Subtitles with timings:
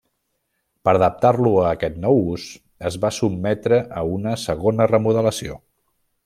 [0.87, 2.47] Per adaptar-lo a aquest nou ús,
[2.91, 5.61] es va sotmetre a una segona remodelació.